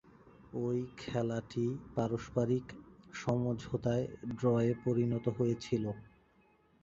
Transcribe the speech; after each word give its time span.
ঐ 0.59 0.65
খেলাটি 0.97 1.65
পারস্পরিক 1.95 2.65
সমঝোতায় 3.13 4.05
ড্রয়ে 4.37 4.73
পরিণত 4.83 5.25
হয়েছিল। 5.37 5.85